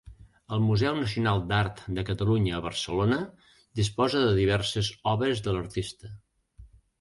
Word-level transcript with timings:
El 0.55 0.61
Museu 0.67 0.95
Nacional 0.99 1.43
d'Art 1.51 1.83
de 1.97 2.03
Catalunya 2.07 2.53
a 2.59 2.61
Barcelona, 2.67 3.19
disposa 3.81 4.23
de 4.25 4.33
diverses 4.41 4.91
obres 5.13 5.45
de 5.51 5.55
l'artista. 5.59 6.13